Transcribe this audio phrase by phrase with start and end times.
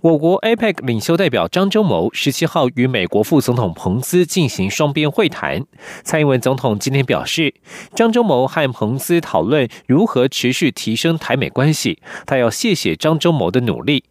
[0.00, 5.64] 我国 APEC 领袖代表张忠谋十七号与美国副总统彭斯进行双边会谈。
[6.02, 7.54] 蔡英文总统今天表示，
[7.94, 14.04] 张忠谋和彭斯讨论如何持续提升台美关系，他要谢谢张忠谋的努力。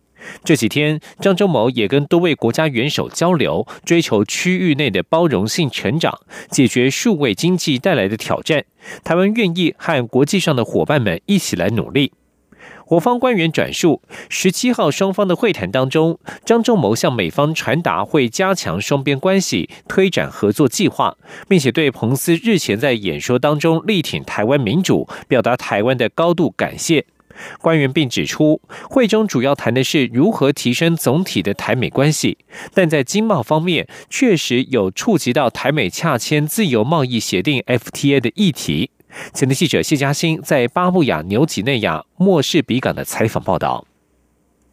[0.43, 8.65] 这几天，张忠谋也跟多位国家元首交流，追求区域内的包容性成长，解决数位经济带来的挑战。
[9.03, 12.11] 台湾愿意和国际上的伙伴们一起来努力。
[12.89, 21.17] 我方官员转述，十七号双方的会谈当中，张仲谋向美方传达会加强双边关系、推展合作计划，
[21.49, 27.05] 并且对彭斯日前在演说当中力挺台湾民主、表达台湾的高度感谢。
[27.61, 32.37] 官员并指出，会中主要谈的是如何提升总体的台美关系，
[32.73, 38.91] 但在经贸方面确实有触及到台美洽签自由贸易协定 FTA 的议题。
[39.33, 43.85] 前的记者谢嘉欣在巴布亚纽几内亚莫氏比港的采访报道。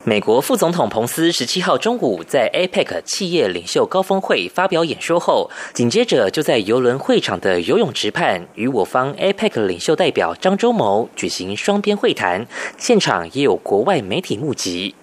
[0.06, 14.94] 美国副总统彭斯十七号中午在 APEC 企业领袖高峰会发表演说后，紧接着就在游轮会场的游泳池畔与我方 APEC 领袖代表张忠谋举行双边会谈，现场也有国外媒体目击。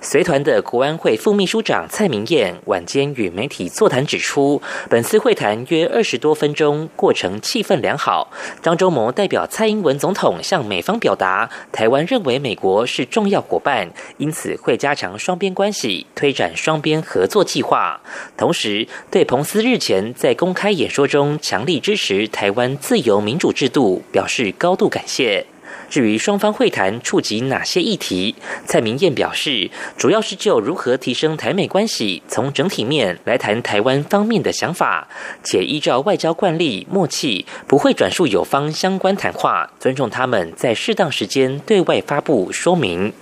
[0.00, 8.30] 随团的国安会副秘书长蔡明燕晚间与媒体座谈指出，本次会谈约二十多分钟，过程气氛良好。
[8.62, 18.00] 张忠谋代表蔡英文总统向美方表达，台湾认为美国是重要伙伴，因此会加强双边关系，推展双边合作计划。
[18.36, 25.46] 同时，对彭斯日前在公开演说中强力支持台湾自由民主制度表示高度感谢。
[25.94, 28.34] 至于双方会谈触及哪些议题，
[28.66, 35.06] 蔡明燕表示，主要是就如何提升台美关系，从整体面来谈台湾方面的想法，
[35.44, 43.12] 且依照外交惯例默契，不会转述友方相关谈话，尊重他们在适当时间对外发布说明。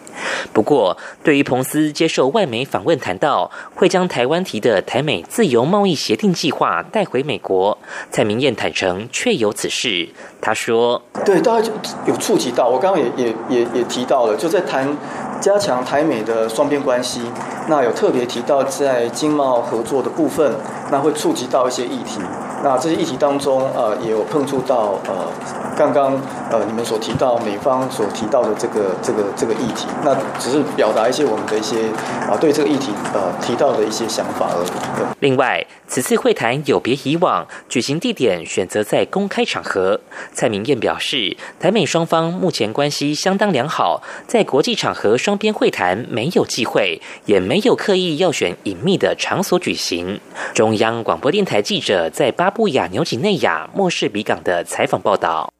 [0.53, 7.77] 不过，对于彭斯接受外媒访问谈到会将台湾提的台美自由贸易协定计划带回美国，
[8.11, 10.09] 蔡明燕坦诚确有此事。
[10.41, 11.69] 他说：“对，大概
[12.07, 14.97] 有触及到，我刚刚也也也也提到了，就在谈
[15.41, 17.23] 加强台美的双边关系，
[17.69, 20.55] 那有特别提到在经贸合作的部分，
[20.91, 22.21] 那会触及到一些议题。
[22.63, 25.27] 那这些议题当中，呃，也有碰触到呃。”
[25.75, 26.13] 刚刚
[26.51, 31.89] 呃，你们所提到美方所提到的这个这个这个议题，那只是表达一些我们的一些
[32.29, 35.07] 啊对这个议题呃提到的一些想法而已。
[35.21, 39.99] 另外，此次会谈有别以往，举行地点选择在公开场合。
[40.35, 50.21] 蔡明燕表示，台美双方目前关系相当良好，在国际场合双边会谈没有忌讳，也没有刻意要选隐秘的场所举行。
[50.53, 55.53] 中央广播电台记者在八布亚纽几内亚莫士比港的采访报道。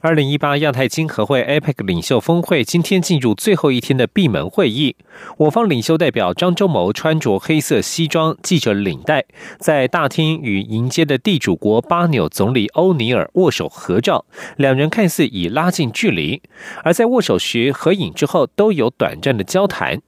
[0.00, 4.94] 二零一八亚太经合会 APEC 领袖峰会今天进入最后一天的闭门会议。
[5.38, 9.24] 我方领袖代表张忠谋穿着黑色西装、系着领带，
[9.58, 14.24] 在大厅与迎接的地主国巴纽总理欧尼尔握手合照，
[14.56, 16.40] 两人看似已拉近距离。
[16.84, 20.00] 而在握手时、合影之后，都有短暂的交谈。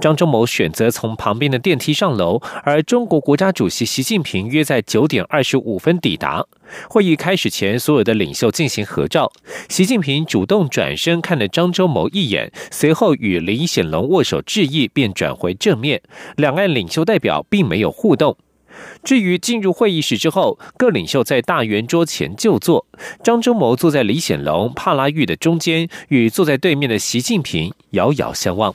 [0.00, 6.44] 张忠谋选择从旁边的电梯上楼，而中国国家主席习近平约在九点二十五分抵达。
[6.88, 9.32] 会议开始前，所有的领袖进行合照。
[9.68, 16.02] 习近平主动转身看了张忠谋一眼，随后与李显龙握手致意，便转回正面。
[16.36, 18.36] 两岸领袖代表并没有互动。
[19.02, 22.86] 至于进入会议室之后，各领袖在大圆桌前就坐。
[23.24, 28.74] 张忠谋坐在李显龙、帕拉玉的中间，与坐在对面的习近平遥遥相望。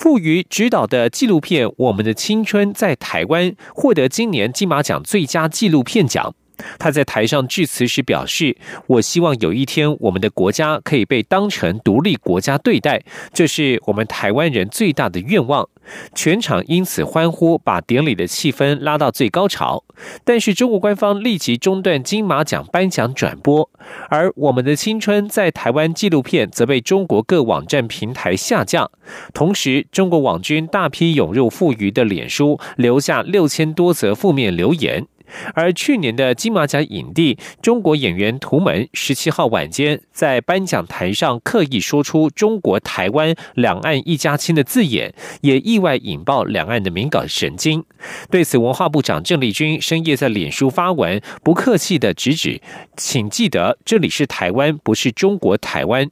[0.00, 6.34] 赋予指导的纪录片《我们的青春在台湾》获得今年金马奖最佳纪录片奖。
[6.78, 8.56] 他在台上致辞时表示
[8.88, 13.02] ：“我希望有一天，我们的国家可以被当成独立国家对待，
[13.34, 15.68] 这是我们台湾人最大的愿望。”
[16.14, 19.84] 全场因此欢呼，把典礼的气氛拉到最高潮。
[20.24, 23.68] 但是中国官方立即中断金马奖颁奖转播，
[24.08, 28.88] 而《我们的青春在台湾》纪录片则被中国各网站平台下架。
[29.34, 35.06] 同时，中国网军大批涌入富余的脸书，留下六千多则负面留言。
[35.54, 47.84] 而去年的金马奖影帝中国演员图门十七号晚间在颁奖台上刻意说出“中国台湾两岸一家亲”的字眼，也意外引爆两岸的敏感神经。
[48.30, 52.60] 对此，文化部长郑丽君深夜在脸书发文，不客气的直指
[52.96, 56.10] ：“请记得，这里是台湾，不是中国台湾。”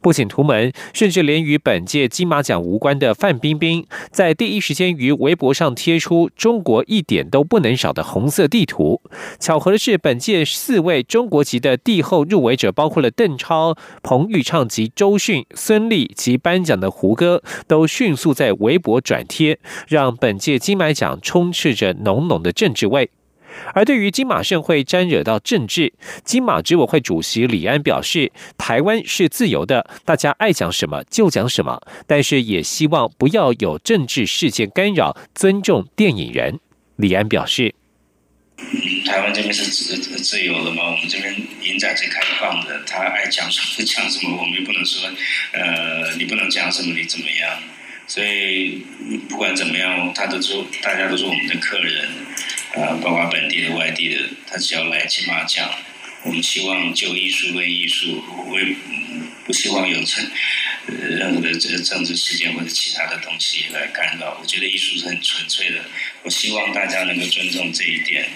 [0.00, 9.02] 不仅图门，甚至连与本届金马奖无关的范冰冰，在第一时间于微博上贴出“中国一点都不能少”的红色地图。
[9.38, 23.10] 巧合的是，本届四位中国籍的帝后入围者，包括了邓超、彭昱畅及周迅、孙俪及颁奖的胡歌，都迅速在微博转贴，让本届金马奖充斥着浓浓的政治味。
[23.74, 25.92] 而对于金马盛会沾惹到政治，
[26.24, 36.60] 金马执委会主席李安表示，台湾是自由的，大家爱讲什么就讲什么，但是也希望不要有政治事件干扰，尊重电影人。
[36.96, 37.74] 李安表示
[39.06, 45.08] ：“台湾这边是自自由的嘛，我们这边影展是开放的，他爱讲什么讲什么，我们又不能说，
[45.52, 47.58] 呃，你不能讲什么，你怎么样？
[48.06, 48.82] 所以
[49.28, 52.08] 不管怎么样，他都说大家都是我们的客人。”
[52.74, 55.68] 啊，包括本地的、外地的，他只要来金马奖，
[56.24, 58.76] 我们希望就艺术跟艺术，为
[59.44, 60.24] 不希望有政
[60.86, 64.38] 任何的这个政治事件或者其他的东西来干扰。
[64.40, 65.84] 我觉得艺术是很纯粹的，
[66.22, 68.28] 我希望大家能够尊重这一点。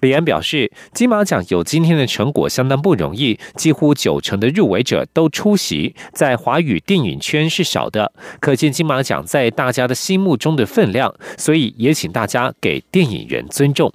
[0.00, 11.14] 李安表示，金马奖有今天的成果相当不容易，几乎九成的入围者都出席，在华语电影圈是少的，可见金马奖在大家的心目中的分量。
[11.36, 13.92] 所以也请大家给电影人尊重。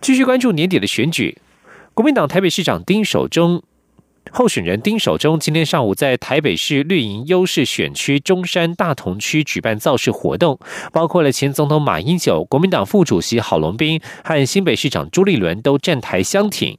[0.00, 1.38] 继续关注年底的选举，
[1.94, 3.62] 国民党台北市长丁守中。
[4.30, 10.58] 候选人丁守中今天上午在台北市绿营优势选区中山大同区举办造势活动，
[10.92, 16.78] 包括了前总统马英九、国民党副主席郝龙斌和新北市长朱立伦都站台相挺。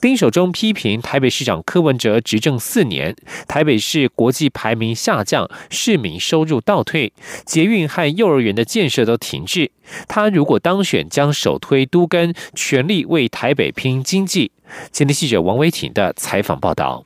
[0.00, 3.14] 丁守中批评台北市长柯文哲执政四年，
[3.46, 7.12] 台北市国际排名下降，市民收入倒退，
[7.44, 9.70] 捷运和幼儿园的建设都停滞。
[10.08, 14.52] 他如果当选，将首推都根，全力为台北拼经济。
[14.90, 17.04] 前天记者王维挺的采访报道。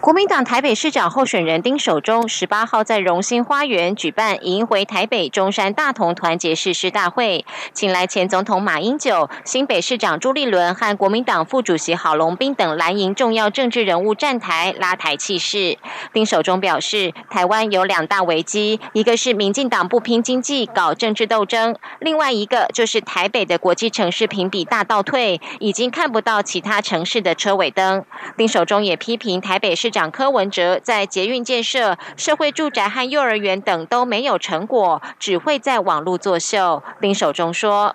[0.00, 15.78] 国民党台北市长候选人丁守中十八号在荣兴花园举办迎回台北中山大同团结誓师大会，请来前总统马英九、新北市长朱立伦和国民党副主席郝龙斌等蓝营重要政治人物站台拉台气势。
[16.12, 28.04] 丁守中表示，台湾有两大危机，一个是民进党不拼经济搞政治斗争，另外一个就是台北的国际城市评比大倒退，已经看不到其他城市的车尾灯。
[28.36, 29.75] 丁守中也批评台北。
[29.76, 36.82] 市长柯文哲在捷运建设、社会住宅和幼儿园等都没有成果，只会在网络作秀。
[37.00, 37.94] 林守中说：“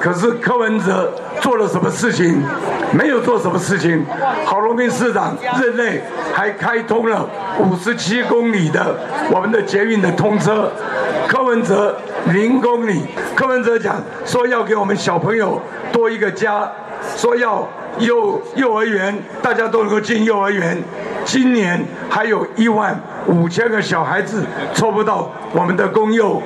[0.00, 2.40] 可是柯文哲做了什么事情？
[2.92, 4.06] 没有做什么事情。
[4.44, 6.00] 郝龙斌市长任内
[6.32, 8.96] 还开通了五十七公里的
[9.32, 10.70] 我们的捷运的通车，
[11.26, 12.00] 柯文哲
[12.32, 13.02] 零公里。
[13.34, 15.60] 柯文哲讲说要给我们小朋友
[15.92, 16.70] 多一个家，
[17.16, 17.68] 说要。”
[17.98, 20.76] 幼幼儿园，大家都能够进幼儿园。
[21.26, 26.40] 今年还有一万五千个小孩子抽不到我们的公幼。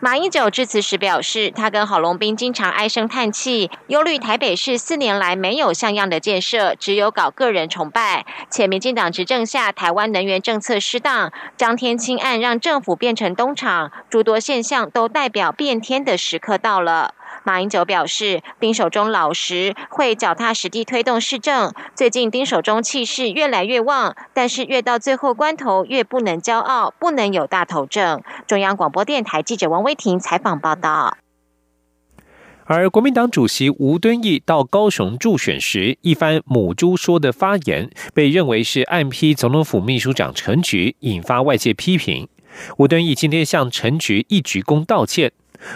[0.00, 8.26] 马英九致辞时表示，他跟郝龙斌经常唉声叹气，忧虑台北市四年来没有像样的建设，只有搞个人崇拜。
[8.50, 17.14] 且民进党执政下，台湾能源政策失当，张天青案让政府变成东厂，诸多现象都代表变天的时刻到了。
[17.46, 21.72] 马英九表示，丁守中老实，会脚踏实地推动市政。
[21.94, 28.20] 最近丁守中气势越来越旺，但是越到最后关头，越不能骄傲，不能有大头症。
[28.48, 31.18] 中央广播电台记者王威婷采访报道。
[32.64, 42.28] 而国民党主席吴敦义到高雄助选时，一番母猪说的发言，被认为是暗批总统府秘书长陈菊，引发外界批评。
[42.78, 45.30] 吴敦义今天向陈菊一鞠躬道歉。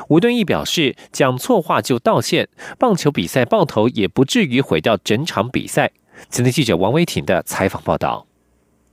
[0.09, 5.91] 吴敦义表示，讲错话就道歉，棒球比赛爆头也不至于毁掉整场比赛。
[6.29, 8.30] 今天记者王维婷的采访报道。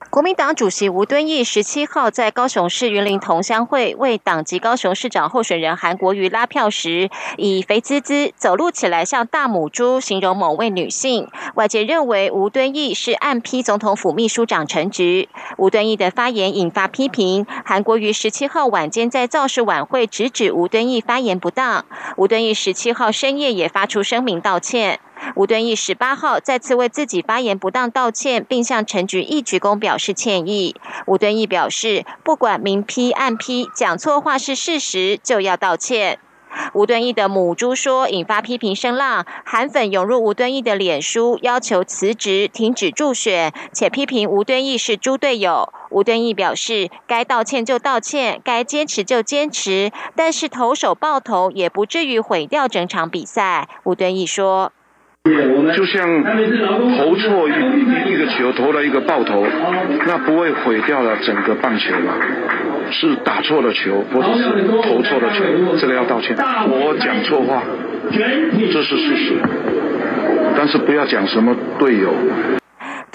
[0.10, 11.28] 国民党主席吴敦义十七号在高雄市云林同乡会为党籍高雄市长候选人韩国瑜拉票时，以肥滋滋、走路起来像大母猪形容某位女性。
[11.56, 15.28] 外界认为吴敦义是暗批总统府秘书长陈菊。
[15.58, 17.46] 吴敦义的发言引发批评。
[17.66, 21.86] 韩国瑜十七号晚间在造势晚会直指吴敦义发言不当。
[22.16, 25.02] 吴敦义十七号深夜也发出声明道歉。
[25.36, 30.76] 吴敦义十八号再次为自己发言不当道歉，并向陈菊一鞠躬表示歉意。
[31.06, 36.20] 吴敦义表示，不管明批暗批，讲错话是事实，就要道歉。
[36.74, 45.72] 吴敦义的母猪说引发批评声浪，韩粉涌入吴敦义的脸书，要求辞职、停止助选，且批评吴敦义是猪队友。
[45.90, 53.68] 吴敦义表示，该道歉就道歉，该坚持就坚持，但是投手爆头也不至于毁掉整场比赛。
[53.84, 54.72] 吴敦义说。
[55.74, 56.24] 就像
[56.98, 59.46] 投错一一个球，投了一个爆头，
[60.06, 62.14] 那不会毁掉了整个棒球吗？
[62.90, 64.44] 是打错了球，或者是
[64.84, 65.44] 投错了球，
[65.78, 66.38] 这个要道歉。
[66.38, 67.62] 我讲错话，
[68.12, 69.34] 这是事实，
[70.56, 72.14] 但是不要讲什么队友。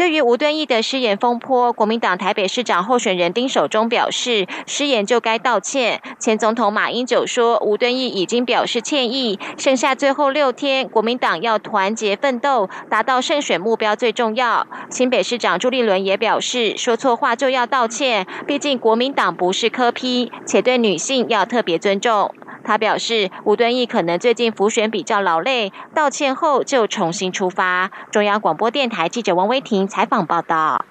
[0.03, 6.03] 对于吴敦义的失言风波，国民党台北市长候选人丁守中表示，失言就该道歉。
[6.19, 14.67] 前总统马英九说，吴敦义已经表示歉意，剩下最后六天，国民党要团结奋斗，达到胜选目标最重要。
[14.91, 22.35] 新北市长朱立伦也表示，说错话就要道歉，毕竟国民党不是科批，且对女性要特别尊重。
[22.63, 27.91] 他表示，吴敦义可能最近浮选比较劳累，道歉后就重新出发。
[28.11, 30.85] 中央广播电台记者王威婷采访报道。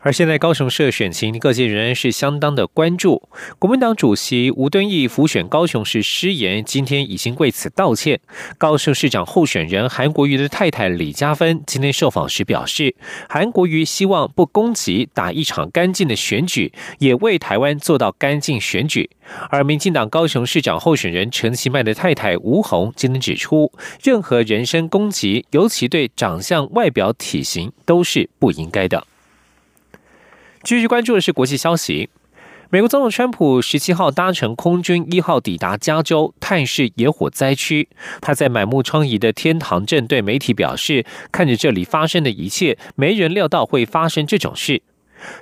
[0.00, 3.28] 而现在高雄市选情，各界仍然是相当的关注。
[3.58, 8.20] 国民党主席吴敦义辅选高雄市失言，今天已经为此道歉。
[8.56, 12.94] 高雄市长候选人韩国瑜的太太李嘉芬今天受访时表示，
[13.28, 19.10] 韩国瑜希望不攻击，打一场干净的选举，也为台湾做到干净选举。
[19.50, 29.04] 而民进党高雄市长候选人陈其迈的太太吴红今天指出，任何人身攻击，尤其对长相、外表、体型，都是不应该的。
[30.68, 32.10] 继续关注的是国际消息。
[32.68, 37.88] 美国总统川普十七号搭乘空军一号抵达加州，探视野火灾区。
[38.20, 44.82] 他在满目疮痍的天堂镇对媒体表示：“看着这里发生的一切，没人料到会发生这种事。”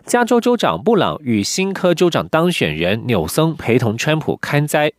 [0.07, 4.93] 加州州长布朗与新科州长当选人纽森陪同川普看灾。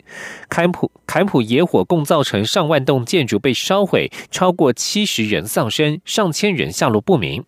[0.49, 7.45] 坎普坎普野火共造成上万栋建筑被烧毁，超过七十人丧生，上千人下落不明。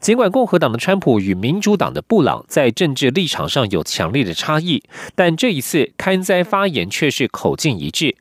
[0.00, 4.82] 尽管共和党的川普与民主党的布朗在政治立场上有强烈的差异，
[5.14, 8.16] 但这一次看灾发言却是口径一致。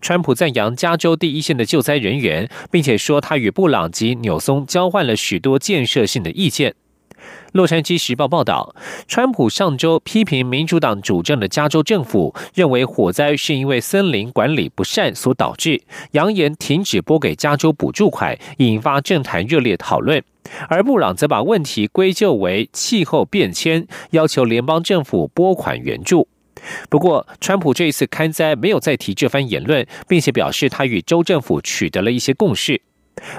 [0.00, 6.74] 川普赞扬加州第一线的救灾人员，并且说他与布朗及纽松交换了许多建设性的意见。
[7.52, 8.74] 洛杉矶时报报道，
[9.06, 20.22] 川普上周批评民主党主政的加州政府，认为火灾是因为森林管理不善所导致，扬言停止拨给加州补助款，引发政坛热烈讨论。
[20.68, 26.28] 而布朗则把问题归咎为气候变迁，要求联邦政府拨款援助。
[26.88, 32.80] 不过，川普这一次刊灾没有再提这番言论，并且表示他与州政府取得了一些共识。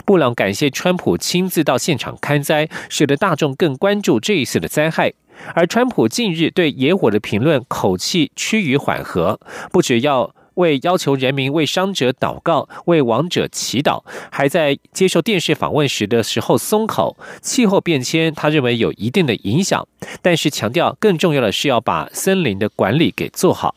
[0.05, 5.13] 布朗感谢川普亲自到现场看灾，使得大众更关注这一次的灾害。
[5.55, 9.39] 而川普近日对野火的评论口气趋于缓和，
[9.72, 10.33] 不只要。
[10.55, 17.17] 为要求人民为伤者祷告、为亡者祈祷，还在接受电视访问时的时候松口。
[17.41, 19.88] 气候变迁，他认为有一定的影响，
[20.22, 23.75] 但是强调更重要的是要把森林的管理给做好。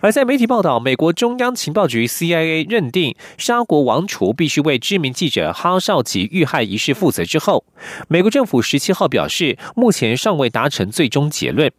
[0.00, 7.64] 而在媒体报道，美国中央情报局 CIA 认定沙国王储必须为知名记者哈绍吉遇害一事负责之后，
[8.06, 11.72] 美国政府十七号表示，目前尚未达成最终结论。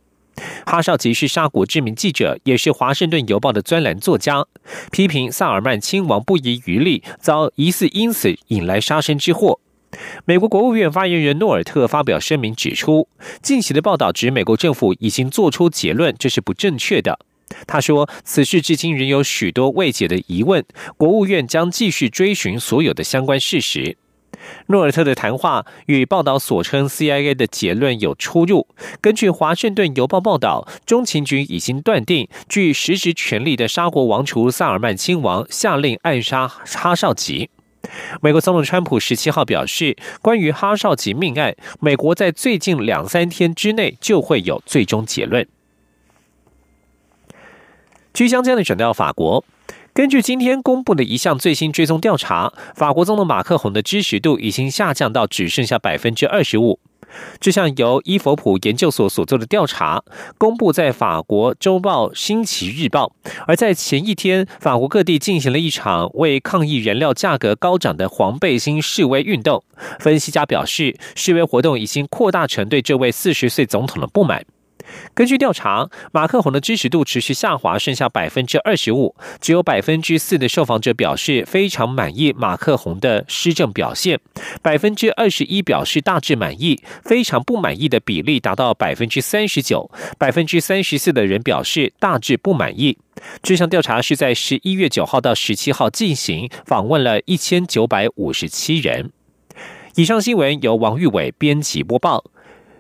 [0.66, 4.46] 哈绍吉是沙国知名记者，也是《华盛顿邮报》的专栏作家，
[4.92, 9.60] 批评萨尔曼亲王不遗余力，遭疑似因此引来杀身之祸。
[10.26, 13.08] 美国国务院发言人诺尔特发表声明指出，
[13.42, 17.20] 近期的报道指美国政府已经做出结论，这是不正确的。
[17.66, 20.64] 他说，此事至今仍有许多未解的疑问，
[20.96, 23.98] 国务院将继续追寻所有的相关事实。
[24.68, 28.68] 诺尔特的谈话与报道所称 CIA 的结论有出入。
[29.02, 37.50] 根据《华盛顿邮报》报道，中情局已经断定，据实质权力的沙国王储萨尔曼亲王下令暗杀哈绍吉。
[38.22, 45.48] 美国总统川普十七号表示，关于哈绍吉命案，美国在最近两三天之内就会有最终结论。
[48.12, 49.44] 即将将的转到法国。
[50.00, 56.80] 根据今天公布的一项最新追踪调查，法国总统马克宏的支持度已经下降到只剩下百分之二十五。
[57.42, 60.02] 这项由伊佛普研究所所做的调查
[60.38, 63.12] 公布在法国周报《新奇日报》，
[63.46, 69.62] 而在前一天，法国各地进行了一场为抗议燃料价格高涨的黄背心示威运动。
[70.00, 74.46] 分析家表示，示威活动已经扩大成对这位四十岁总统的不满。
[75.14, 84.20] 根据调查，马克宏的支持度持续下滑，剩下百分之二十五，只有百分之四的受访者表示非常满意马克宏的施政表现，
[84.62, 92.98] 百分之二十一表示大致满意，非常不满意的比例达到百分之三十九，百分之三十四的人表示大致不满意。
[93.44, 99.12] 这项调查是在十一月九号到十七号进行，访问了一千九百五十七人。
[99.96, 102.24] 以上新闻由王玉伟编辑播报。